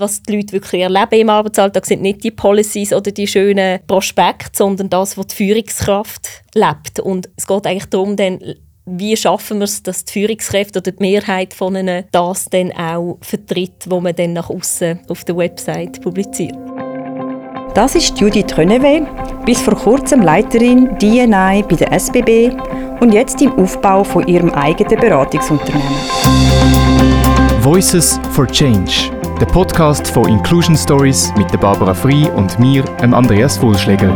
[0.00, 4.50] was die Leute wirklich erleben im Arbeitsalltag, sind nicht die Policies oder die schönen Prospekte,
[4.54, 7.00] sondern das, was die Führungskraft lebt.
[7.00, 8.40] Und es geht eigentlich darum, dann,
[8.86, 13.18] wie schaffen wir es, dass die Führungskräfte oder die Mehrheit von ihnen das dann auch
[13.20, 16.56] vertritt, wo man dann nach außen auf der Website publiziert.
[17.74, 19.06] Das ist Judith Rönnewe,
[19.46, 22.50] bis vor kurzem Leiterin DNI bei der SBB
[23.00, 25.88] und jetzt im Aufbau von ihrem eigenen Beratungsunternehmen.
[27.62, 33.56] Voices for Change, der Podcast von Inclusion Stories mit der Barbara Frei und mir, Andreas
[33.56, 34.12] Fuhlschläger.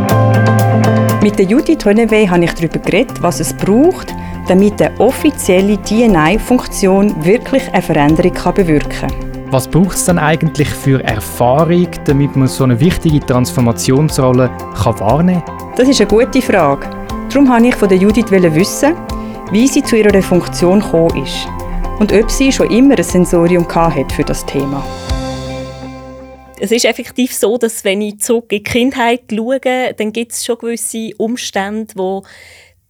[1.23, 4.13] Mit der Judith Rönnewe habe ich darüber geredet, was es braucht,
[4.47, 9.11] damit eine offizielle DNI-Funktion wirklich eine Veränderung bewirken kann.
[9.49, 15.43] Was braucht es dann eigentlich für Erfahrung, damit man so eine wichtige Transformationsrolle kann wahrnehmen
[15.43, 15.57] kann?
[15.75, 16.87] Das ist eine gute Frage.
[17.29, 18.93] Darum wollte ich von der Judith wissen,
[19.51, 21.47] wie sie zu ihrer Funktion gekommen ist
[21.97, 24.83] und ob sie schon immer ein Sensorium hat für das Thema.
[26.57, 30.45] Es ist effektiv so, dass wenn ich zurück in die Kindheit schaue, dann gibt es
[30.45, 32.21] schon gewisse Umstände, die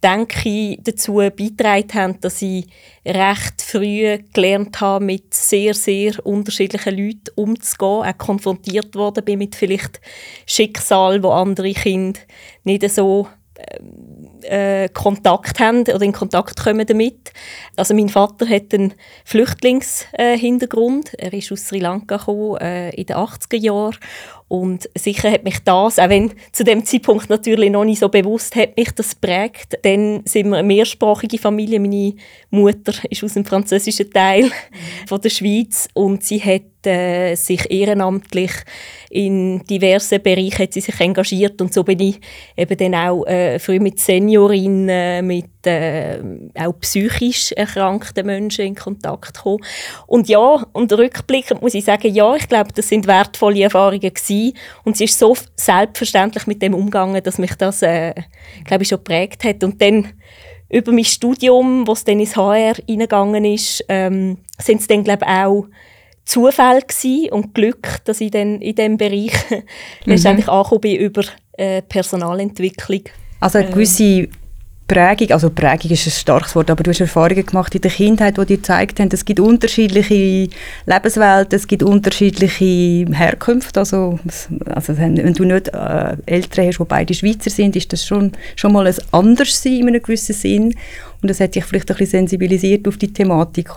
[0.02, 2.66] denke ich, dazu beigetragen haben, dass ich
[3.04, 9.56] recht früh gelernt habe, mit sehr, sehr unterschiedlichen Leuten umzugehen, auch konfrontiert worden bin mit
[9.56, 10.00] vielleicht
[10.46, 12.20] Schicksal, wo andere Kinder
[12.62, 13.26] nicht so
[14.50, 17.32] äh, Kontakt haben oder in Kontakt kommen damit.
[17.76, 18.94] Also mein Vater hat einen
[19.24, 21.14] Flüchtlingshintergrund.
[21.14, 23.96] Äh, er ist aus Sri Lanka gekommen, äh, in den 80er Jahren
[24.48, 28.54] und sicher hat mich das, auch wenn zu dem Zeitpunkt natürlich noch nicht so bewusst,
[28.54, 29.76] hat mich das prägt.
[29.82, 31.80] Dann sind wir eine mehrsprachige Familie.
[31.80, 32.14] Meine
[32.50, 35.06] Mutter ist aus dem französischen Teil mhm.
[35.08, 38.52] von der Schweiz und sie hat äh, sich ehrenamtlich
[39.10, 42.20] in diversen Bereichen hat sie sich engagiert und so bin ich
[42.56, 43.98] eben dann auch äh, früh mit
[44.36, 46.18] Seniorinnen, mit äh,
[46.54, 49.64] auch psychisch erkrankten Menschen in Kontakt gekommen.
[50.06, 54.52] Und ja, und rückblickend muss ich sagen, ja, ich glaube, das sind wertvolle Erfahrungen gewesen.
[54.84, 58.14] und es ist so selbstverständlich mit dem umgegangen, dass mich das, äh,
[58.64, 59.64] glaube ich, schon geprägt hat.
[59.64, 60.12] Und dann
[60.68, 65.32] über mein Studium, was dann ins HR hineingegangen ist, ähm, sind es dann, glaube ich,
[65.32, 65.66] auch
[66.24, 66.82] Zufall
[67.30, 69.62] und Glück, dass ich dann in diesem Bereich mhm.
[70.04, 73.04] letztendlich angekommen bin über äh, Personalentwicklung.
[73.40, 74.28] Also eine gewisse ähm.
[74.88, 78.38] Prägung, also Prägung ist ein starkes Wort, aber du hast Erfahrungen gemacht in der Kindheit,
[78.38, 80.48] die dir gezeigt haben, es gibt unterschiedliche
[80.86, 84.20] Lebenswelten, es gibt unterschiedliche Herkünfte, also,
[84.66, 88.72] also wenn du nicht äh, Eltern hast, die beide Schweizer sind, ist das schon, schon
[88.72, 90.74] mal ein anderes sein in einem gewissen Sinn
[91.20, 93.70] und das hat dich vielleicht ein bisschen sensibilisiert auf die Thematik.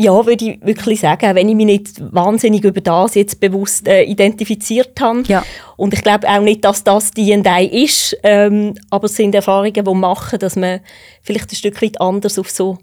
[0.00, 4.04] Ja, würde ich wirklich sagen, wenn ich mich nicht wahnsinnig über das jetzt bewusst äh,
[4.04, 5.22] identifiziert habe.
[5.26, 5.44] Ja.
[5.76, 9.72] Und ich glaube auch nicht, dass das die D&I ist, ähm, aber es sind Erfahrungen,
[9.72, 10.80] die machen, dass man
[11.22, 12.78] vielleicht ein Stück weit anders auf so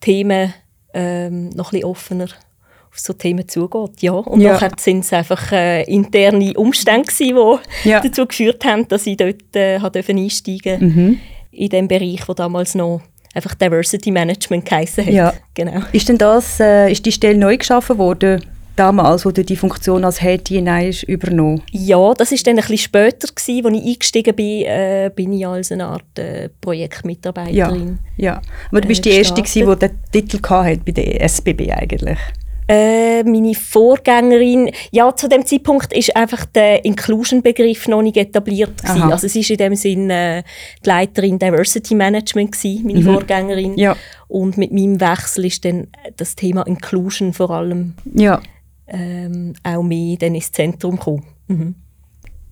[0.00, 0.54] Themen
[0.94, 2.28] ähm, noch ein bisschen offener
[2.90, 4.02] auf so Themen zugeht.
[4.02, 4.12] Ja.
[4.12, 4.52] Und ja.
[4.52, 8.00] nachher sind es einfach äh, interne Umstände gewesen, die ja.
[8.00, 11.20] dazu geführt haben, dass ich dort äh, einsteigen mhm.
[11.50, 13.00] in dem Bereich, wo damals noch
[13.34, 15.12] einfach Diversity Management geheißen hat.
[15.12, 15.32] Ja.
[15.54, 15.82] Genau.
[15.92, 18.40] Ist denn das, äh, ist die Stelle neu geschaffen worden?
[18.80, 22.78] damals, wo du die Funktion als Head DNA übernommen Ja, das ist dann ein bisschen
[22.78, 27.98] später gewesen, als ich eingestiegen bin, äh, bin ich als eine Art äh, Projektmitarbeiterin.
[28.16, 31.20] Ja, ja, aber du bist äh, die erste gewesen, die den Titel hatte bei der
[31.22, 32.18] SBB eigentlich.
[32.72, 39.10] Äh, meine Vorgängerin, ja, zu dem Zeitpunkt ist einfach der Inclusion-Begriff noch nicht etabliert gewesen.
[39.10, 40.42] Also es ist in dem Sinne äh,
[40.84, 43.04] die Leiterin Diversity Management gewesen, meine mhm.
[43.04, 43.76] Vorgängerin.
[43.76, 43.96] Ja.
[44.28, 48.40] Und mit meinem Wechsel ist dann das Thema Inclusion vor allem ja.
[48.86, 51.24] ähm, auch mehr dann ins Zentrum gekommen.
[51.48, 51.74] Mhm.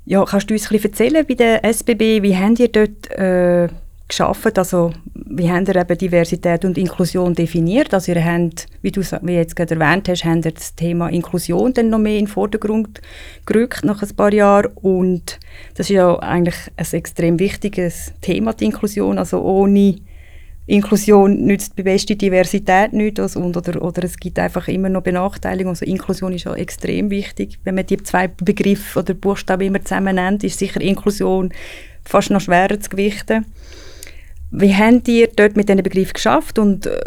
[0.04, 3.68] Ja, kannst du uns ein bisschen erzählen bei der SBB, wie habt ihr dort äh,
[4.08, 4.50] geschaffen?
[4.56, 4.90] Also,
[5.30, 7.92] wie haben ihr eben Diversität und Inklusion definiert?
[7.94, 11.72] Also, ihr habt, wie du wie jetzt gerade erwähnt hast, habt ihr das Thema Inklusion
[11.72, 13.00] dann noch mehr in den Vordergrund
[13.46, 14.72] gerückt nach ein paar Jahren.
[14.74, 15.38] Und
[15.74, 19.18] das ist ja eigentlich ein extrem wichtiges Thema, die Inklusion.
[19.18, 19.96] Also, ohne
[20.68, 25.70] Inklusion nützt die beste Diversität nicht also, oder, oder es gibt einfach immer noch Benachteiligungen.
[25.70, 27.58] Also Inklusion ist ja extrem wichtig.
[27.64, 31.54] Wenn man die zwei Begriffe oder Buchstaben immer zusammen nennt, ist sicher Inklusion
[32.04, 33.46] fast noch schwerer zu gewichten.
[34.50, 37.00] Wie habt ihr dort mit diesem Begriff geschafft und äh,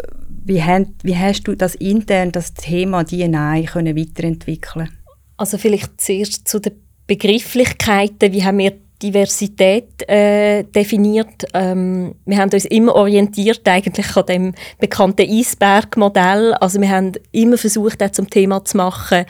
[0.44, 4.90] wie, habt, wie hast du das intern, das Thema DNA können weiterentwickeln
[5.36, 6.72] Also vielleicht zuerst zu den
[7.06, 8.32] Begrifflichkeiten.
[8.32, 8.72] Wie haben wir
[9.02, 11.44] Diversität äh, definiert.
[11.54, 16.54] Ähm, wir haben uns immer orientiert eigentlich an dem bekannten Eisbergmodell.
[16.54, 19.24] Also wir haben immer versucht, das zum Thema zu machen,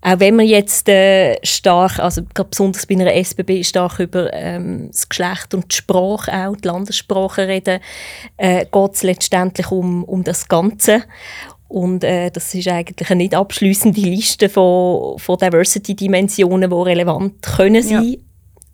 [0.00, 5.08] auch wenn wir jetzt äh, stark, also besonders bei einer SBB stark über ähm, das
[5.08, 7.80] Geschlecht und die Sprache auch, die Landessprache reden,
[8.36, 11.02] äh, geht es letztendlich um, um das Ganze.
[11.66, 17.82] Und äh, das ist eigentlich eine nicht abschließende Liste von, von Diversity-Dimensionen, die relevant können
[17.82, 18.18] sein ja.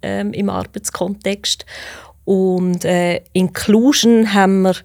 [0.03, 1.65] ähm, im Arbeitskontext.
[2.25, 4.77] Und äh, Inclusion haben wir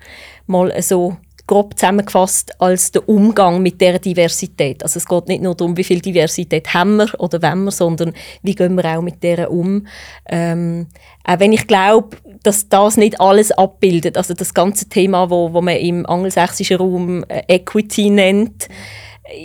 [0.48, 1.18] mal so
[1.50, 4.84] grob zusammengefasst als der Umgang mit der Diversität.
[4.84, 8.14] Also es geht nicht nur darum, wie viel Diversität haben wir oder wenn wir, sondern
[8.44, 9.88] wie gehen wir auch mit der um.
[10.30, 10.86] Ähm,
[11.24, 15.62] auch wenn ich glaube, dass das nicht alles abbildet, also das ganze Thema, wo, wo
[15.62, 18.68] man im angelsächsischen Raum äh, Equity nennt,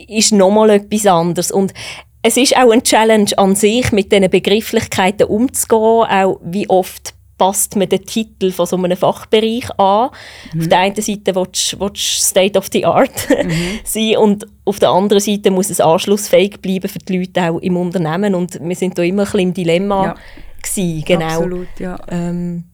[0.06, 1.50] ist nochmal etwas anderes.
[1.50, 1.72] Und
[2.20, 7.76] es ist auch eine Challenge an sich, mit diesen Begrifflichkeiten umzugehen, auch wie oft passt
[7.76, 10.10] man den Titel von so einem Fachbereich an.
[10.52, 10.60] Mhm.
[10.60, 13.80] Auf der einen Seite willst du State of the Art mhm.
[13.84, 17.76] sein und auf der anderen Seite muss es anschlussfähig bleiben für die Leute auch im
[17.76, 20.14] Unternehmen und wir sind da immer ein bisschen im Dilemma ja.
[20.62, 21.26] gewesen, genau.
[21.26, 21.98] Absolut, ja.
[22.08, 22.64] Ähm,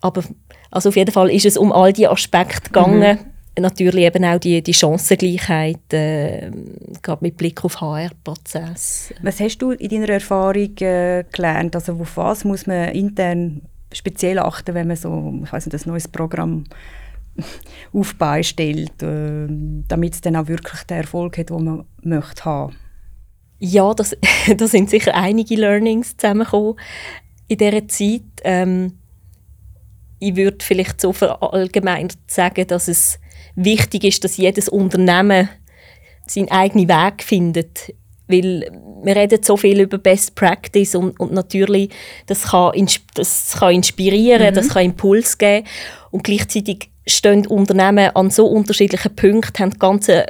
[0.00, 0.22] aber
[0.70, 3.18] also auf jeden Fall ist es um all diese Aspekte gegangen.
[3.18, 3.62] Mhm.
[3.62, 6.50] Natürlich eben auch die, die Chancengleichheit, äh,
[7.02, 9.12] gerade mit Blick auf HR-Prozess.
[9.22, 11.74] Was hast du in deiner Erfahrung äh, gelernt?
[11.74, 15.90] Also auf was muss man intern speziell achten, wenn man so, ich weiß nicht, ein
[15.90, 16.64] neues Programm
[17.92, 19.46] aufbeistellt, äh,
[19.88, 22.76] damit es dann auch wirklich den Erfolg hat, den man möchte haben?
[23.58, 24.16] Ja, das,
[24.56, 26.76] da sind sicher einige Learnings zusammengekommen
[27.48, 28.22] in dieser Zeit.
[28.44, 28.98] Ähm,
[30.18, 33.18] ich würde vielleicht so verallgemeinert sagen, dass es
[33.56, 35.48] wichtig ist, dass jedes Unternehmen
[36.26, 37.94] seinen eigenen Weg findet
[38.30, 38.70] weil
[39.02, 41.90] wir reden so viel über Best Practice und, und natürlich,
[42.26, 42.72] das kann,
[43.14, 44.54] das kann inspirieren, mhm.
[44.54, 45.66] das kann Impuls geben
[46.10, 50.24] und gleichzeitig stehen Unternehmen an so unterschiedlichen Punkten, haben ganz äh,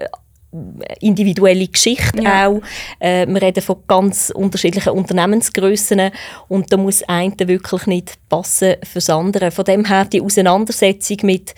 [1.00, 2.48] individuelle Geschichte ja.
[2.48, 2.60] auch.
[2.98, 6.10] Äh, wir reden von ganz unterschiedlichen Unternehmensgrössen
[6.48, 9.50] und da muss eine wirklich nicht passen fürs andere.
[9.50, 11.54] Von dem her die Auseinandersetzung mit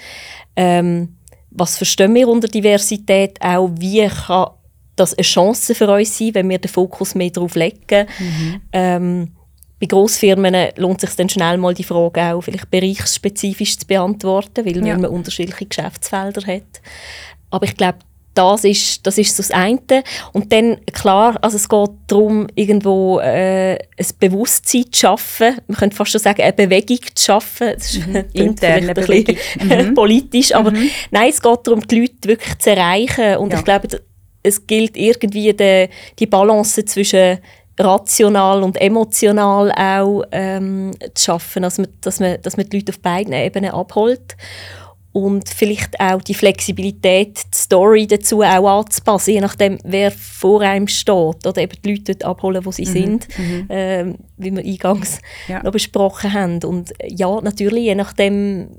[0.57, 1.17] ähm,
[1.55, 4.51] was verstehen wir unter Diversität, auch wie kann
[4.97, 8.07] das eine Chance für uns sein, wenn wir den Fokus mehr darauf legen.
[8.19, 8.61] Mhm.
[8.73, 9.33] Ähm,
[9.81, 14.65] bei Grossfirmen lohnt es sich dann schnell mal die Frage auch vielleicht bereichsspezifisch zu beantworten,
[14.65, 14.97] weil ja.
[14.97, 16.81] man unterschiedliche Geschäftsfelder hat.
[17.51, 17.99] Aber ich glaube,
[18.35, 20.05] das ist, das ist so das eine.
[20.33, 25.57] Und dann, klar, also es geht darum, irgendwo äh, ein Bewusstsein zu schaffen.
[25.67, 27.73] Man könnte fast schon sagen, eine Bewegung zu schaffen.
[27.75, 28.25] Das ist mhm.
[28.33, 29.37] interne Bewegung.
[29.61, 29.95] Mhm.
[29.95, 30.91] politisch, aber mhm.
[31.11, 33.37] nein, es geht darum, die Leute wirklich zu erreichen.
[33.37, 33.59] Und ja.
[33.59, 33.89] ich glaube,
[34.43, 37.39] es gilt irgendwie de, die Balance zwischen
[37.79, 42.93] rational und emotional auch ähm, zu schaffen, dass man, dass, man, dass man die Leute
[42.93, 44.37] auf beiden Ebenen abholt
[45.13, 50.89] und vielleicht auch die Flexibilität, die Story dazu auch anzupassen, je nachdem, wer vor einem
[50.89, 52.91] steht oder eben die Leute dort abholen, wo sie mhm.
[52.91, 53.71] sind, mhm.
[53.71, 55.19] Äh, wie wir eingangs
[55.49, 55.63] ja.
[55.63, 56.65] noch besprochen haben.
[56.65, 58.71] Und ja, natürlich, je nachdem,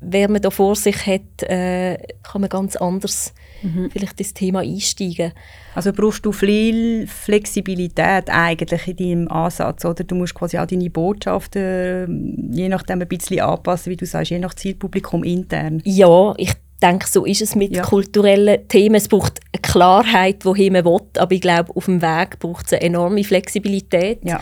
[0.00, 3.90] wer man da vor sich hat, äh, kann man ganz anders mhm.
[3.90, 5.32] vielleicht das Thema einsteigen.
[5.74, 10.04] Also brauchst du viel Flexibilität eigentlich in deinem Ansatz, oder?
[10.04, 14.38] Du musst quasi auch deine Botschaften je nachdem ein bisschen anpassen, wie du sagst, je
[14.38, 15.82] nach Zielpublikum intern.
[15.84, 16.52] Ja, ich
[16.82, 17.82] denke, so ist es mit ja.
[17.82, 18.96] kulturellen Themen.
[18.96, 22.72] Es braucht eine Klarheit, wohin man will, aber ich glaube, auf dem Weg braucht es
[22.72, 24.20] eine enorme Flexibilität.
[24.24, 24.40] Ja.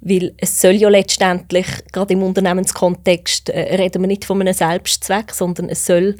[0.00, 5.32] Weil es soll ja letztendlich, gerade im Unternehmenskontext, äh, reden wir nicht von einem Selbstzweck,
[5.32, 6.16] sondern es soll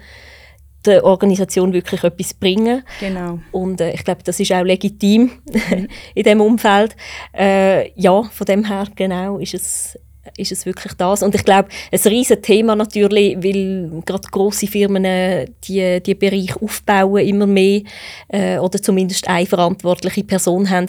[0.85, 2.83] der Organisation wirklich etwas bringen.
[3.01, 3.41] Genau.
[3.53, 5.31] Und äh, ich glaube, das ist auch legitim
[5.71, 5.89] mhm.
[6.15, 6.97] in dem Umfeld.
[7.37, 9.99] Äh, ja, von dem her genau ist es
[10.37, 11.23] ist es wirklich das.
[11.23, 16.55] Und ich glaube, ein riesiges Thema natürlich, weil gerade grosse Firmen äh, die, die Bereich
[16.61, 17.83] aufbauen, immer mehr,
[18.29, 20.87] äh, oder zumindest eine verantwortliche Person haben,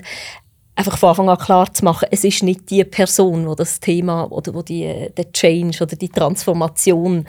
[0.76, 4.32] einfach von Anfang an klar zu machen, es ist nicht die Person, wo das Thema
[4.32, 7.26] oder wo die, äh, der Change oder die Transformation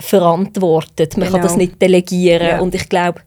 [0.00, 1.16] verantwortet.
[1.16, 1.32] Man genau.
[1.32, 1.64] kann das genau.
[1.64, 2.46] nicht delegieren.
[2.46, 2.60] Ja.
[2.60, 3.20] Und ich glaube,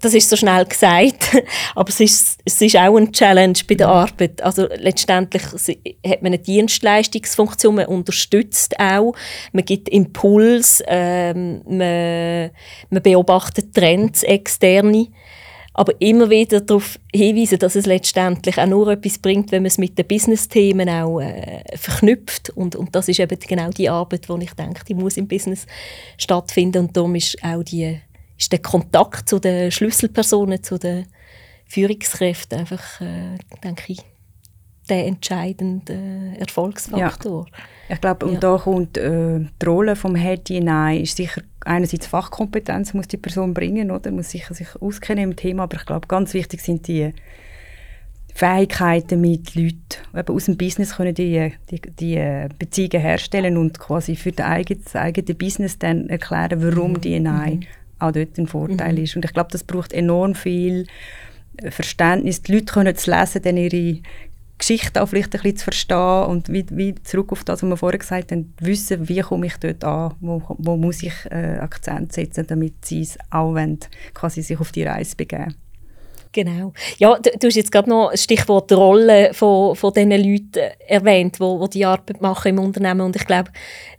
[0.00, 1.36] das ist so schnell gesagt,
[1.74, 4.40] aber es ist, es ist auch ein Challenge bei der Arbeit.
[4.40, 9.14] Also letztendlich hat man eine Dienstleistungsfunktion, man unterstützt auch,
[9.52, 12.50] man gibt Impuls, ähm, man,
[12.90, 15.08] man beobachtet Trends externe
[15.80, 19.78] aber immer wieder darauf hinweisen, dass es letztendlich auch nur etwas bringt, wenn man es
[19.78, 22.50] mit den Business-Themen auch äh, verknüpft.
[22.50, 25.66] Und, und das ist eben genau die Arbeit, die ich denke, die muss im Business
[26.18, 26.84] stattfinden.
[26.84, 27.98] Und darum ist auch die,
[28.36, 31.06] ist der Kontakt zu den Schlüsselpersonen, zu den
[31.64, 34.00] Führungskräften einfach, äh, denke ich,
[34.90, 37.46] der entscheidende Erfolgsfaktor.
[37.50, 37.94] Ja.
[37.94, 38.40] Ich glaube, und ja.
[38.40, 43.54] da kommt äh, die Rolle vom Head hinein, ist sicher einerseits Fachkompetenz muss die Person
[43.54, 44.10] bringen, oder?
[44.10, 47.12] Muss sicher sich auskennen im Thema, aber ich glaube, ganz wichtig sind die
[48.34, 49.76] Fähigkeiten mit Leuten,
[50.16, 54.46] eben aus dem Business können die, die, die äh, Beziehungen herstellen und quasi für das
[54.46, 57.00] eigene, das eigene Business dann erklären, warum mhm.
[57.00, 57.60] die mhm.
[57.98, 59.04] auch dort ein Vorteil mhm.
[59.04, 59.16] ist.
[59.16, 60.86] Und ich glaube, das braucht enorm viel
[61.56, 62.42] äh, Verständnis.
[62.42, 64.00] Die Leute können es lesen, dann ihre
[64.60, 67.76] Geschichte auch vielleicht ein bisschen zu verstehen und wie, wie zurück auf das, was wir
[67.76, 72.12] vorher gesagt haben, wissen, wie komme ich dort an, wo, wo muss ich äh, Akzent
[72.12, 73.78] setzen, damit sie es auch wollen,
[74.14, 75.56] quasi sich auf die Reise begeben
[76.32, 76.72] Genau.
[76.98, 81.36] Ja, du, du hast jetzt gerade noch das Stichwort Rolle von, von diesen Leuten erwähnt,
[81.36, 83.50] die wo, wo die Arbeit machen im Unternehmen und ich glaube,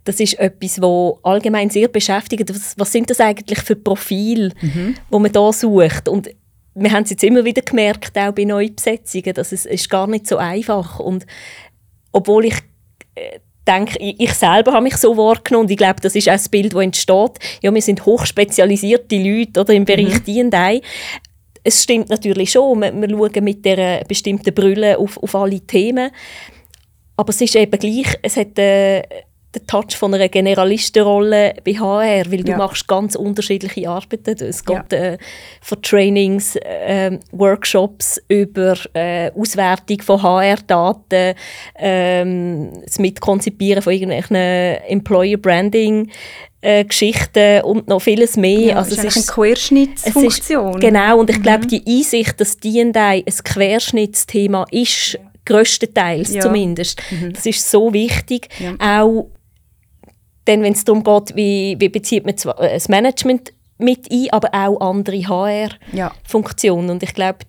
[0.04, 2.48] das ist etwas, was allgemein sehr beschäftigt.
[2.48, 4.94] Was, was sind das eigentlich für Profile, mhm.
[5.10, 6.08] wo man da sucht?
[6.08, 6.30] Und
[6.74, 10.26] wir haben es jetzt immer wieder gemerkt, auch bei Neubesetzungen, dass es ist gar nicht
[10.26, 11.26] so einfach und
[12.12, 12.54] obwohl ich
[13.14, 16.48] äh, denke, ich selber habe mich so wahrgenommen und ich glaube, das ist auch das
[16.48, 17.38] Bild, das entsteht.
[17.62, 20.50] Ja, wir sind hochspezialisierte Leute oder im Bereich mhm.
[20.50, 20.82] D&I.
[21.64, 26.10] Es stimmt natürlich schon, wir, wir schauen mit der bestimmten Brille auf, auf alle Themen,
[27.16, 29.02] aber es ist eben gleich, es hat äh,
[29.54, 32.56] der Touch von einer Generalistenrolle bei HR, weil du ja.
[32.56, 34.42] machst ganz unterschiedliche Arbeiten.
[34.42, 34.98] Es geht ja.
[34.98, 35.18] äh,
[35.60, 41.34] von Trainings, äh, Workshops über äh, Auswertung von HR-Daten,
[41.74, 42.24] äh,
[42.84, 46.10] das Mitkonzipieren von irgendwelchen Employer Branding
[46.62, 48.60] äh, Geschichten und noch vieles mehr.
[48.60, 50.74] Ja, also es ist eine Querschnittsfunktion.
[50.74, 51.42] Ist, genau, und ich mhm.
[51.42, 56.40] glaube, die Einsicht, dass D&I ein Querschnittsthema ist, größtenteils ja.
[56.40, 57.02] zumindest.
[57.10, 57.32] Mhm.
[57.32, 58.48] Das ist so wichtig.
[58.58, 59.02] Ja.
[59.02, 59.28] Auch
[60.44, 64.48] dann, wenn es darum geht, wie, wie bezieht man äh, das Management mit ein, aber
[64.52, 66.88] auch andere HR-Funktionen.
[66.88, 66.92] Ja.
[66.92, 67.40] Und ich glaube,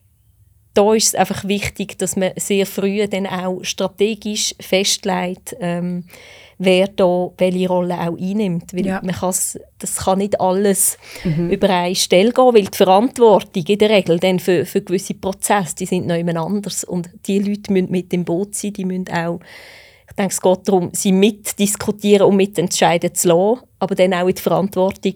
[0.73, 6.05] da ist es einfach wichtig, dass man sehr früh dann auch strategisch festlegt, ähm,
[6.57, 8.73] wer da welche Rolle auch einnimmt.
[8.73, 9.01] Weil ja.
[9.03, 9.57] man das
[9.97, 11.51] kann nicht alles mhm.
[11.51, 15.75] über eine Stelle gehen, weil die Verantwortung in der Regel dann für, für gewisse Prozesse,
[15.75, 16.83] die sind noch jemand anders.
[16.83, 19.39] Und die Leute müssen mit im Boot sein, die müssen auch
[20.09, 24.35] ich denke, es geht darum, sie mitdiskutieren und mitentscheiden zu lassen, aber dann auch in
[24.35, 25.15] die Verantwortung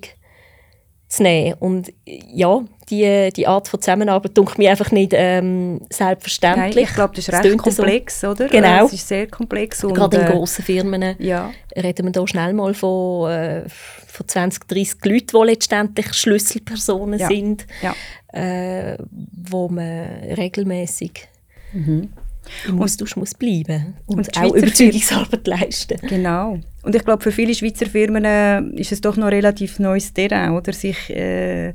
[1.07, 1.55] zu nehmen.
[1.59, 6.75] Und ja, die, die Art von Zusammenarbeit tut mir einfach nicht ähm, selbstverständlich.
[6.75, 8.29] Nein, ich glaube, das ist das recht komplex, so.
[8.29, 8.47] oder?
[8.47, 8.85] Genau.
[8.85, 9.83] Es ist sehr komplex.
[9.83, 11.51] Und, Gerade in äh, grossen Firmen ja.
[11.75, 17.27] reden wir da schnell mal von, äh, von 20, 30 Leuten, die letztendlich Schlüsselpersonen ja.
[17.27, 17.95] sind, ja.
[18.33, 18.97] Äh,
[19.49, 21.27] wo man regelmäßig
[21.73, 22.09] mhm
[22.67, 25.97] im Austausch muss bleiben und, und auch Überzeugungsarbeit leisten.
[26.07, 26.59] Genau.
[26.83, 30.51] Und ich glaube, für viele Schweizer Firmen äh, ist es doch noch relativ neues Terrain,
[30.51, 31.73] oder sich äh,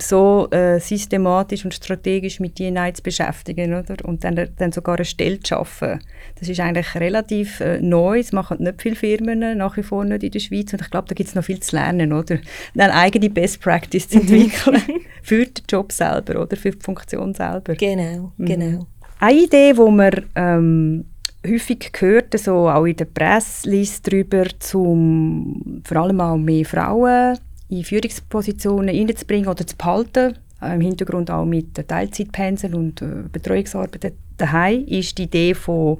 [0.00, 3.96] so äh, systematisch und strategisch mit D&I zu beschäftigen oder?
[4.04, 6.00] und dann, dann sogar eine Stelle zu schaffen.
[6.38, 10.22] Das ist eigentlich relativ äh, neu, das machen nicht viele Firmen nach wie vor nicht
[10.22, 12.38] in der Schweiz und ich glaube, da gibt es noch viel zu lernen, oder?
[12.76, 14.82] Eine eigene Best Practice zu entwickeln
[15.22, 17.74] für den Job selber oder für die Funktion selber.
[17.74, 18.46] Genau, mhm.
[18.46, 18.86] genau.
[19.20, 21.04] Eine Idee, die man ähm,
[21.46, 24.44] häufig hört, so auch in der Presse liest darüber,
[24.74, 31.30] um vor allem auch mehr Frauen in Führungspositionen hineinzubringen oder zu behalten, äh, im Hintergrund
[31.30, 35.98] auch mit Teilzeitpensen und äh, Betreuungsarbeiten daheim, ist die Idee von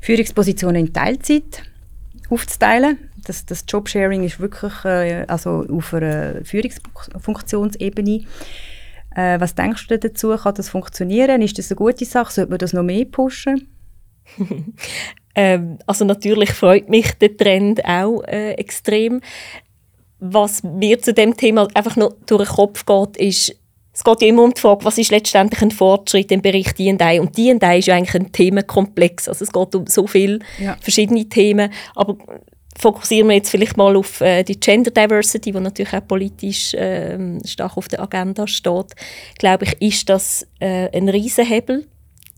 [0.00, 1.62] Führungspositionen in Teilzeit
[2.28, 2.98] aufzuteilen.
[3.24, 8.24] Das, das Jobsharing ist wirklich äh, also auf einer Führungsfunktionsebene
[9.18, 10.36] äh, was denkst du dazu?
[10.36, 11.42] Kann das funktionieren?
[11.42, 12.32] Ist das eine gute Sache?
[12.32, 13.66] Sollte man das noch mehr pushen?
[15.34, 19.20] ähm, also natürlich freut mich der Trend auch äh, extrem.
[20.20, 23.56] Was mir zu dem Thema einfach noch durch den Kopf geht, ist,
[23.92, 27.18] es geht ja immer um die Frage, was ist letztendlich ein Fortschritt im Bereich D&I?
[27.18, 29.28] Und D&I ist ja eigentlich ein Themenkomplex.
[29.28, 30.76] Also es geht um so viele ja.
[30.80, 31.72] verschiedene Themen.
[31.96, 32.16] Aber
[32.78, 37.18] fokussieren wir jetzt vielleicht mal auf äh, die Gender Diversity, die natürlich auch politisch äh,
[37.44, 38.94] stark auf der Agenda steht,
[39.38, 41.86] glaube ich, ist das äh, ein Riesenhebel.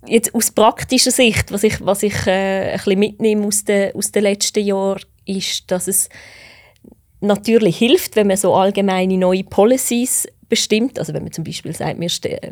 [0.06, 4.10] Jetzt aus praktischer Sicht, was ich, was ich äh, ein bisschen mitnehme aus den, aus
[4.10, 6.08] den letzten Jahren, ist, dass es
[7.20, 10.98] natürlich hilft, wenn man so allgemeine neue Policies bestimmt.
[10.98, 12.08] Also wenn man zum Beispiel sagt, wir,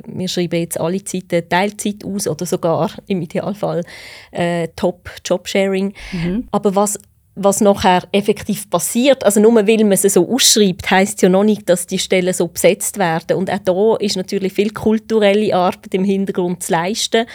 [0.07, 3.83] wir schreiben jetzt alle Zeiten Teilzeit aus oder sogar im Idealfall
[4.31, 5.95] äh, Top Jobsharing.
[6.13, 6.49] Mhm.
[6.51, 6.99] Aber was
[7.39, 11.69] was nachher effektiv passiert, also nur weil man es so ausschreibt, heißt ja noch nicht,
[11.69, 13.37] dass die Stellen so besetzt werden.
[13.37, 17.27] Und auch da ist natürlich viel kulturelle Arbeit im Hintergrund zu leisten.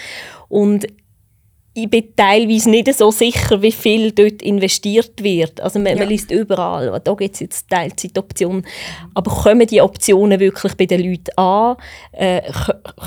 [0.50, 0.88] Und
[1.75, 5.60] ich bin teilweise nicht so sicher, wie viel dort investiert wird.
[5.60, 6.00] Also man, ja.
[6.00, 8.63] man liest überall, da gibt es jetzt Teilzeitoptionen.
[9.15, 11.77] Aber kommen die Optionen wirklich bei den Leuten an?
[12.12, 12.44] Äh,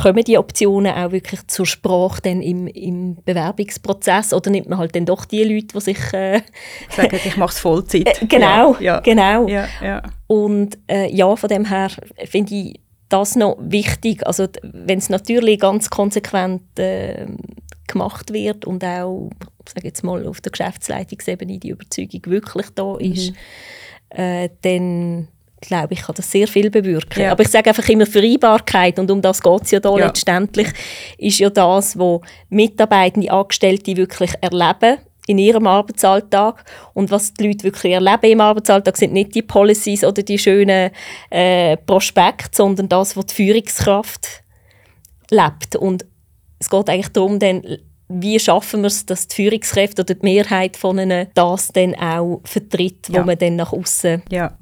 [0.03, 4.35] kommen die Optionen auch wirklich zur Sprache dann im, im Bewerbungsprozess?
[4.35, 6.13] Oder nimmt man halt dann doch die Leute, die sich...
[6.13, 6.41] Äh,
[6.91, 8.07] Sagen, ich mache es Vollzeit.
[8.21, 9.01] Äh, genau, ja.
[9.01, 9.47] genau.
[9.49, 10.03] Ja.
[10.27, 11.91] Und äh, ja, von dem her
[12.25, 14.27] finde ich das noch wichtig.
[14.27, 17.27] Also wenn es natürlich ganz konsequent äh,
[17.87, 19.31] gemacht wird und auch,
[19.69, 23.37] sage jetzt mal, auf der Geschäftsleitungsebene die Überzeugung wirklich da ist, mhm.
[24.19, 25.29] äh, dann
[25.61, 27.23] glaube ich, kann das sehr viel bewirken.
[27.23, 27.33] Ja.
[27.33, 30.07] Aber ich sage einfach immer Vereinbarkeit und um das geht es ja da Ja.
[30.07, 30.69] letztendlich,
[31.19, 36.65] ist ja das, was Mitarbeitende, Angestellte wirklich erleben in ihrem Arbeitsalltag
[36.95, 40.91] und was die Leute wirklich erleben im Arbeitsalltag sind nicht die Policies oder die schönen
[41.31, 44.43] äh, Prospekte, sondern das, was die Führungskraft
[45.31, 46.07] lebt und
[46.59, 47.63] es geht eigentlich darum, dann,
[48.09, 52.41] wie schaffen wir es, dass die Führungskräfte oder die Mehrheit von ihnen das dann auch
[52.45, 53.25] vertritt, wo Ja.
[53.25, 54.57] man dann nach außen Ja,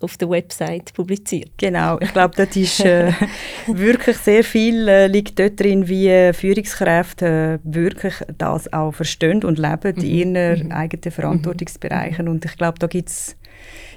[0.00, 1.50] auf der Website publiziert.
[1.58, 1.98] genau.
[2.00, 3.12] Ich glaube, das ist äh,
[3.66, 9.44] wirklich sehr viel äh, liegt dort drin, wie äh, Führungskräfte äh, wirklich das auch verstehen
[9.44, 12.28] und leben in ihren eigenen Verantwortungsbereichen.
[12.28, 13.36] Und ich glaube, da gibt es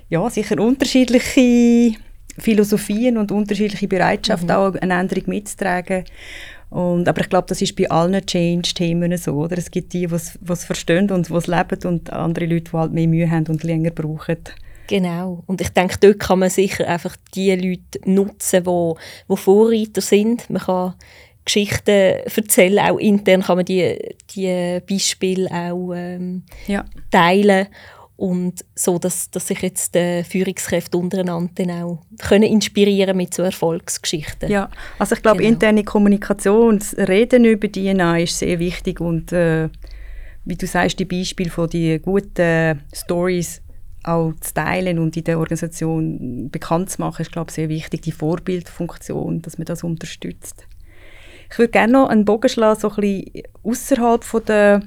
[0.09, 1.97] ja, sicher unterschiedliche
[2.37, 6.03] Philosophien und unterschiedliche Bereitschaft, auch eine Änderung mitzutragen.
[6.73, 9.33] Und, aber ich glaube, das ist bei allen Change-Themen so.
[9.33, 9.59] Oder?
[9.59, 12.93] Es gibt die, die es verstehen und die es leben und andere Leute, die halt
[12.93, 14.39] mehr Mühe haben und länger brauchen.
[14.87, 15.43] Genau.
[15.45, 18.93] Und ich denke, dort kann man sicher einfach die Leute nutzen, die,
[19.29, 20.49] die Vorreiter sind.
[20.49, 20.95] Man kann
[21.45, 23.97] Geschichten erzählen, auch intern kann man die,
[24.33, 26.85] die Beispiele auch ähm, Ja.
[27.11, 27.67] teilen
[28.15, 33.41] und so, dass, dass sich jetzt die Führungskräfte untereinander dann auch können inspirieren mit so
[33.43, 34.49] Erfolgsgeschichten.
[34.51, 35.53] Ja, also ich glaube, Genau.
[35.53, 39.69] interne Kommunikation, das Reden über DNA ist sehr wichtig und äh,
[40.45, 43.61] wie du sagst, die Beispiele von die guten Stories
[44.03, 48.01] auch zu teilen und in der Organisation bekannt zu machen, ist glaube ich sehr wichtig,
[48.01, 50.67] die Vorbildfunktion, dass man das unterstützt.
[51.49, 54.81] Ich würde gerne noch einen Bogen schlagen, so ein bisschen außerhalb von der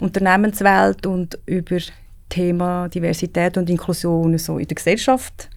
[0.00, 1.78] Unternehmenswelt und über
[2.30, 5.50] Thema Diversität und Inklusion so in der Gesellschaft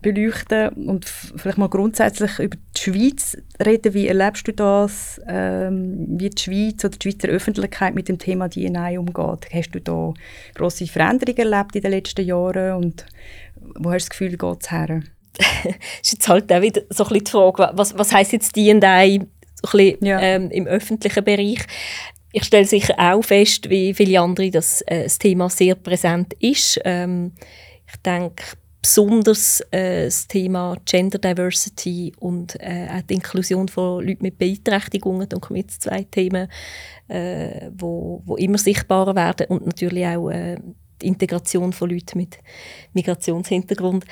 [0.00, 3.94] beleuchten und vielleicht mal grundsätzlich über die Schweiz reden.
[3.94, 8.48] Wie erlebst du das, ähm, wie die Schweiz oder die Schweizer Öffentlichkeit mit dem Thema
[8.48, 9.48] DNA umgeht?
[9.52, 10.12] Hast du da
[10.54, 13.06] grosse Veränderungen erlebt in den letzten Jahren und
[13.60, 15.02] wo hast du das Gefühl, geht es her?
[16.02, 19.20] ist jetzt halt auch wieder so ein bisschen die Frage, was, was heisst jetzt D&I
[19.62, 20.20] so bisschen, Ja.
[20.20, 21.66] ähm, im öffentlichen Bereich?
[22.40, 26.80] Ich stelle sicher auch fest, wie viele andere, dass äh, das Thema sehr präsent ist.
[26.84, 27.32] Ähm,
[27.84, 28.44] ich denke,
[28.80, 35.28] besonders äh, das Thema Gender Diversity und äh, auch die Inklusion von Leuten mit Beeinträchtigungen,
[35.28, 36.48] da kommen jetzt zwei Themen,
[37.08, 40.58] äh, wo, wo immer sichtbarer werden und natürlich auch äh,
[41.02, 42.38] die Integration von Leuten mit
[42.92, 44.04] Migrationshintergrund.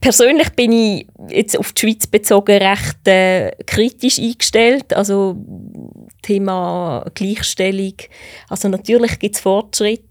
[0.00, 4.92] Persönlich bin ich jetzt auf die Schweiz bezogen recht äh, kritisch eingestellt.
[4.92, 5.38] Also
[6.26, 7.94] Thema Gleichstellung.
[8.48, 10.02] Also natürlich gibt es Fortschritte,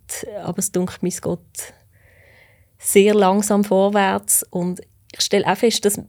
[0.44, 1.74] aber es dunkelt mir, es geht
[2.78, 4.46] sehr langsam vorwärts.
[4.50, 4.82] Und
[5.14, 6.02] ich stelle auch fest, dass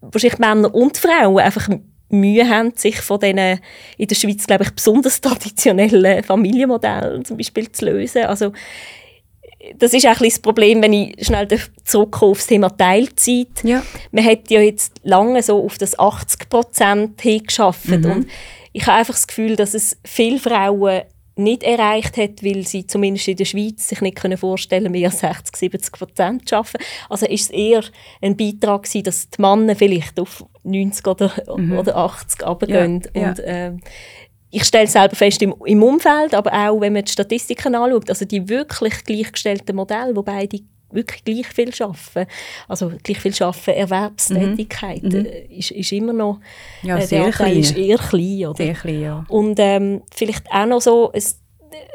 [0.00, 1.68] wahrscheinlich Männer und Frauen einfach
[2.10, 3.60] Mühe haben, sich von diesen
[3.98, 8.24] in der Schweiz, glaube ich, besonders traditionellen Familienmodellen zum Beispiel zu lösen.
[8.24, 8.52] Also
[9.76, 11.48] das ist auch ein das Problem, wenn ich schnell
[11.84, 13.62] zurückkomme auf das Thema Teilzeit.
[13.64, 13.82] Ja.
[14.12, 18.26] Man hat ja jetzt lange so auf das 80 Prozent hingeschafft und
[18.72, 21.02] ich habe einfach das Gefühl, dass es viele Frauen
[21.38, 25.20] nicht erreicht hat, weil sie zumindest in der Schweiz sich nicht können vorstellen mehr als
[25.20, 26.78] 60, 70 Prozent zu arbeiten.
[27.08, 27.84] Also ist es eher
[28.20, 33.02] ein Beitrag gewesen, dass die Männer vielleicht auf 90 oder, oder 80 runtergehen.
[33.14, 33.28] Ja, ja.
[33.28, 33.80] Und, ähm,
[34.50, 38.24] ich stelle selber fest im, im Umfeld, aber auch wenn man die Statistiken anschaut, also
[38.24, 42.30] die wirklich gleichgestellten Modelle, wo beide wirklich gleich viel arbeiten,
[42.68, 46.40] also gleich viel arbeiten, Erwerbstätigkeit, äh, ist, ist immer noch,
[46.82, 47.58] Ja, äh, sehr klein.
[47.58, 48.46] ist eher klein.
[48.46, 48.56] Oder?
[48.56, 49.24] Sehr klein, ja.
[49.28, 51.22] Und ähm, vielleicht auch noch so ein,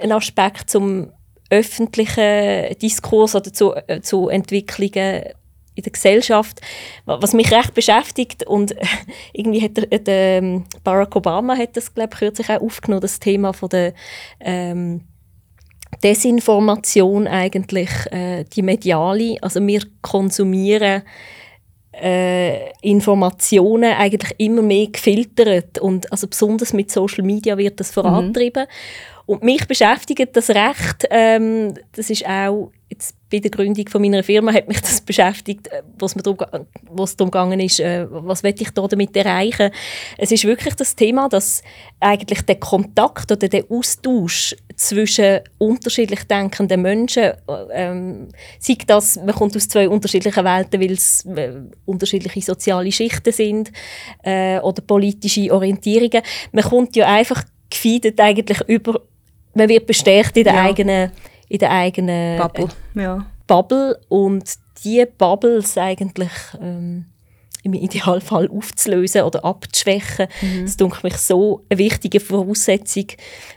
[0.01, 1.09] ein Aspekt zum
[1.49, 5.23] öffentlichen Diskurs oder zu, äh, zu Entwicklungen
[5.75, 6.61] in der Gesellschaft,
[7.05, 8.75] wa- was mich recht beschäftigt und
[9.33, 13.19] irgendwie hat der, der ähm, Barack Obama hat das glaube ich kürzlich auch aufgenommen, das
[13.19, 13.93] Thema von der
[14.39, 15.01] ähm,
[16.03, 21.03] Desinformation eigentlich, äh, die mediale, also wir konsumieren
[21.93, 28.65] äh, Informationen eigentlich immer mehr gefiltert und also besonders mit Social Media wird das vorantrieben.
[29.25, 32.71] Und mich beschäftigt das recht ähm, das ist auch
[33.33, 36.37] bei der Gründung von meiner Firma hat mich das beschäftigt äh, was mir darum,
[36.91, 39.71] was darum gegangen ist äh, was will ich da damit erreichen
[40.19, 41.63] es ist wirklich das Thema dass
[41.99, 47.33] eigentlich der Kontakt oder der Austausch zwischen unterschiedlich denkenden Menschen äh,
[47.71, 51.53] ähm, sei das man kommt aus zwei unterschiedlichen Welten weil es äh,
[51.85, 53.71] unterschiedliche soziale Schichten sind
[54.21, 59.01] äh, oder politische Orientierungen man kommt ja einfach gefeedet eigentlich über
[59.55, 60.63] man wird bestärkt in der Ja.
[60.65, 61.11] eigenen
[61.53, 63.27] in der eigenen Bubble, ja.
[63.45, 64.43] Bubble und
[64.83, 67.05] die Bubbles eigentlich ähm,
[67.61, 70.27] im Idealfall aufzulösen oder abzuschwächen.
[70.63, 73.05] Das dunkelt mich so eine wichtige Voraussetzung,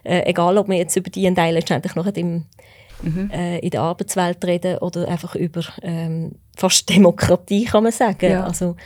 [0.04, 2.44] äh, egal ob wir jetzt über die und letztendlich noch im,
[3.00, 3.30] mhm.
[3.32, 8.30] äh, in der Arbeitswelt reden oder einfach über ähm, fast Demokratie, kann man sagen.
[8.30, 8.44] Ja.
[8.44, 8.76] Also,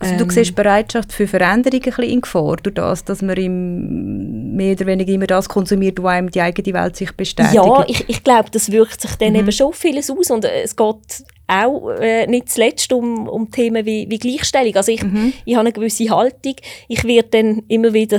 [0.00, 3.36] also du ähm, siehst Bereitschaft für Veränderungen ein bisschen in Gefahr, durch das, dass man
[3.36, 7.54] im, mehr oder weniger immer das konsumiert, was einem die eigene Welt sich bestätigt?
[7.54, 9.40] Ja, ich, ich glaube, das wirkt sich dann mhm.
[9.40, 13.84] eben schon vieles aus und äh, es geht auch äh, nicht zuletzt um, um Themen
[13.86, 14.76] wie, wie Gleichstellung.
[14.76, 15.32] Also ich, mhm.
[15.44, 16.54] ich habe eine gewisse Haltung.
[16.86, 18.18] Ich werde dann immer wieder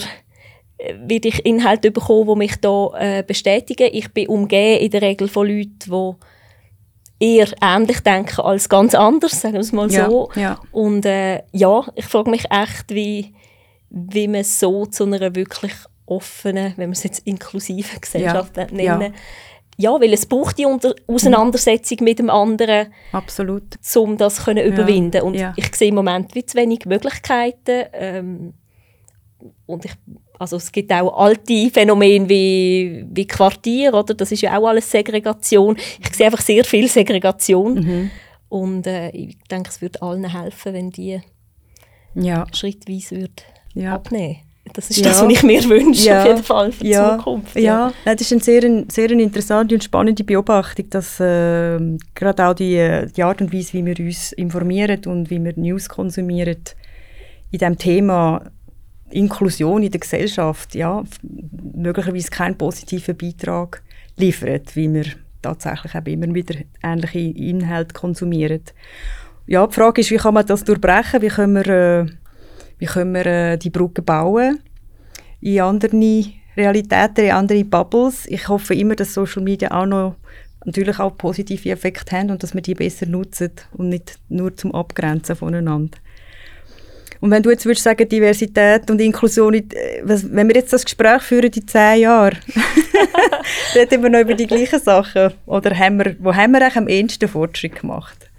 [0.80, 3.90] äh, werde ich Inhalte bekommen, die mich da äh, bestätigen.
[3.94, 6.16] Ich bin umgeben in der Regel von Leuten, die
[7.20, 10.30] eher ähnlich denken als ganz anders, sagen wir es mal so.
[10.36, 10.60] Ja, ja.
[10.72, 13.34] Und äh, ja, ich frage mich echt, wie,
[13.90, 15.74] wie man so zu einer wirklich
[16.06, 19.14] offenen, wenn wir es jetzt inklusive Gesellschaft ja, nennen,
[19.78, 19.92] ja.
[19.92, 22.06] ja, weil es braucht die Unter Auseinandersetzung mhm.
[22.06, 23.78] mit dem anderen, Absolut.
[23.96, 25.22] um das können überwinden.
[25.22, 27.86] Und ich sehe im Moment wie zu wenig Möglichkeiten.
[27.94, 28.54] Ähm,
[29.66, 29.94] und ich
[30.40, 34.14] also es gibt auch alte Phänomene wie, wie Quartier, oder?
[34.14, 35.78] Das ist ja auch alles Segregation.
[36.00, 37.74] Ich sehe einfach sehr viel Segregation.
[37.76, 38.12] Mhm.
[38.48, 41.20] Und äh, ich denke, es würde allen helfen, wenn die
[42.16, 42.48] ja.
[42.52, 43.44] schrittweise würde
[43.76, 43.94] ja.
[43.96, 44.38] abnehmen
[44.74, 45.10] das ist ja.
[45.10, 46.22] das, was ich mir wünsche, ja.
[46.22, 47.18] auf jeden Fall für die ja.
[47.18, 47.56] Zukunft.
[47.56, 47.92] Ja.
[48.06, 51.80] ja, das ist eine sehr, sehr interessante und spannende Beobachtung, dass äh,
[52.16, 55.90] gerade auch die, die Art und Weise, wie wir uns informieren und wie wir News
[55.90, 56.58] konsumieren,
[57.52, 58.44] in diesem Thema
[59.12, 61.04] Inklusion in der Gesellschaft ja,
[61.74, 63.82] möglicherweise keinen positiven Beitrag
[64.18, 65.06] liefert, wie wir
[65.42, 68.62] tatsächlich eben immer wieder ähnliche Inhalte konsumieren.
[69.48, 71.22] Ja, die Frage ist, wie kann man das durchbrechen?
[71.22, 72.06] Wie können wir, äh,
[72.78, 74.60] wie können wir äh, die Brücke bauen
[75.42, 76.24] in andere
[76.56, 78.26] Realitäten, in andere Bubbles?
[78.28, 80.16] Ich hoffe immer, dass Social Media auch noch
[80.66, 84.74] natürlich auch positive Effekte haben und dass wir die besser nutzen und nicht nur zum
[84.74, 85.98] Abgrenzen voneinander.
[87.22, 89.64] Und wenn du jetzt würdest sagen, Diversität und Inklusion, äh,
[90.04, 92.38] wenn wir jetzt das Gespräch führen in zehn Jahren,
[93.76, 95.34] reden wir noch über die gleichen Sachen?
[95.46, 98.30] Oder haben wir, wo haben wir eigentlich am ehesten Fortschritt gemacht?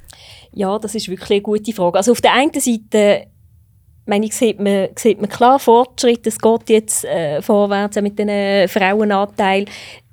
[0.53, 1.99] Ja, das ist wirklich eine gute Frage.
[1.99, 3.27] Also auf der einen Seite
[4.07, 6.27] meine sieht man, sieht man klar Fortschritt.
[6.27, 9.67] Es geht jetzt äh, vorwärts mit den Frauenanteil.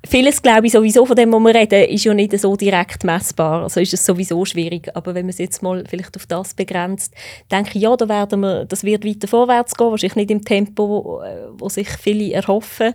[0.06, 3.64] Vieles, glaube ich, sowieso von dem, was wir reden, ist ja nicht so direkt messbar.
[3.64, 4.88] Also ist es sowieso schwierig.
[4.94, 7.12] Aber wenn man es jetzt mal vielleicht auf das begrenzt,
[7.50, 9.90] denke ich, ja, da werden wir, das wird weiter vorwärts gehen.
[9.90, 12.94] Wahrscheinlich nicht im Tempo, wo, äh, wo sich viele erhoffen.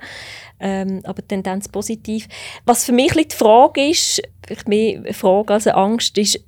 [0.59, 2.27] Ähm, aber Tendenz positiv.
[2.65, 6.39] Was für mich die Frage ist, vielleicht mehr eine Frage als eine Angst, ist,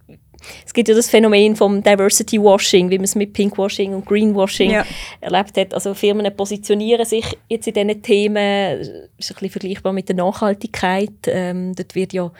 [0.65, 4.71] es gibt ja das Phänomen vom Diversity Washing, wie man es mit Pinkwashing und Greenwashing
[4.71, 4.85] ja.
[5.21, 5.73] erlebt hat.
[5.73, 10.15] Also Firmen positionieren sich jetzt in diesen Themen, das ist ein bisschen vergleichbar mit der
[10.15, 11.11] Nachhaltigkeit.
[11.27, 12.31] Ähm, dort wird ja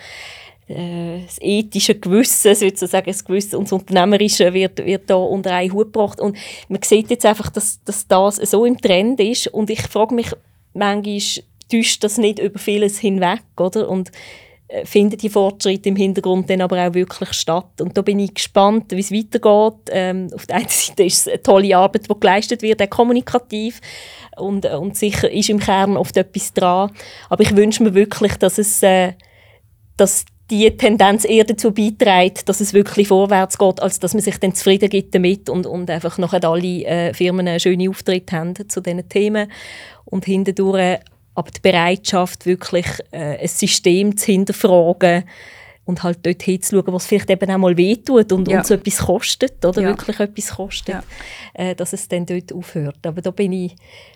[0.68, 5.72] äh, das ethische Gewissen, sozusagen das Gewissen und das Unternehmerische wird, wird da unter einen
[5.72, 6.20] Hut gebracht.
[6.20, 6.38] Und
[6.70, 9.48] man sieht jetzt einfach, dass, dass das so im Trend ist.
[9.48, 10.32] Und ich frage mich
[10.74, 13.89] manchmal, täuscht das nicht über vieles hinweg, oder?
[13.89, 14.12] Und
[14.84, 17.80] finden die Fortschritte im Hintergrund dann aber auch wirklich statt.
[17.80, 19.89] Und da bin ich gespannt, wie es weitergeht.
[19.91, 23.80] Ähm, auf der einen Seite ist es eine tolle Arbeit, die geleistet wird, auch kommunikativ.
[24.38, 26.91] Und, äh, und sicher ist im Kern oft etwas dran.
[27.30, 29.13] Aber ich wünsche mir wirklich, dass es äh,
[29.97, 34.38] dass die Tendenz eher dazu beiträgt, dass es wirklich vorwärts geht, als dass man sich
[34.38, 38.54] dann zufrieden gibt damit und, und einfach nachher alle äh, Firmen einen schönen Auftritt haben
[38.69, 39.51] zu diesen Themen
[40.06, 40.99] und hindurch
[41.36, 45.26] aber die Bereitschaft, wirklich äh, ein System zu hinterfragen
[45.86, 48.60] und halt dort hinzuschauen, was vielleicht eben auch mal wehtut und ja.
[48.60, 49.88] uns etwas kostet, oder ja.
[49.89, 51.04] wirklich etwas kostet, ja.
[51.54, 53.06] äh, dass es dann dort aufhört.
[53.06, 53.76] Aber da bin ich,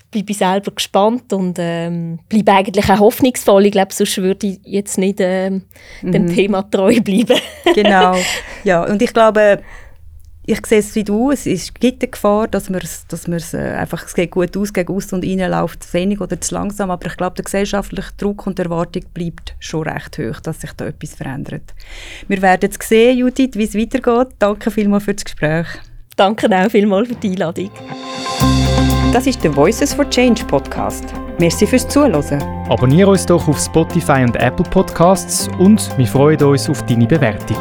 [0.10, 3.68] bleibe ich selber gespannt und ähm, bleibe eigentlich auch hoffnungsvoll.
[3.68, 5.64] Ich glaube, sonst würde ich jetzt nicht ähm,
[6.02, 6.36] dem mhm.
[6.36, 7.40] Thema treu bleiben.
[7.76, 8.16] genau,
[8.64, 8.84] ja.
[8.86, 9.62] Und ich glaube,
[10.50, 14.04] ich sehe es wie du, es, ist, gibt eine Gefahr, dass man dass äh, einfach,
[14.04, 17.06] es geht gut aus, gegen aus und rein läuft zu wenig oder zu langsam, aber
[17.06, 21.14] ich glaube, der gesellschaftliche Druck und Erwartung bleibt schon recht hoch, dass sich da etwas
[21.14, 21.76] verändert.
[22.28, 24.36] Wir werden jetzt sehen, Judith, wie es weitergeht.
[24.40, 25.68] Danke vielmals für das Gespräch.
[26.16, 27.70] Danke auch vielmals für die Einladung.
[29.14, 31.06] Das ist der Voices for Change Podcast.
[31.38, 32.42] Merci fürs Zuhören.
[32.70, 37.58] Abonniere uns doch auf Spotify und Apple Podcasts und wir freuen uns auf deine Bewertung.